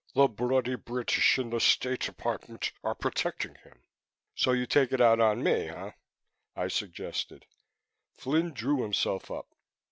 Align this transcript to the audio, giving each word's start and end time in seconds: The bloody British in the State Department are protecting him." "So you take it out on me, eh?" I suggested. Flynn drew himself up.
The 0.15 0.27
bloody 0.27 0.73
British 0.77 1.37
in 1.37 1.51
the 1.51 1.59
State 1.59 1.99
Department 1.99 2.71
are 2.83 2.95
protecting 2.95 3.53
him." 3.63 3.83
"So 4.33 4.51
you 4.51 4.65
take 4.65 4.91
it 4.91 4.99
out 4.99 5.19
on 5.19 5.43
me, 5.43 5.69
eh?" 5.69 5.91
I 6.55 6.69
suggested. 6.69 7.45
Flynn 8.11 8.51
drew 8.51 8.81
himself 8.81 9.29
up. 9.29 9.53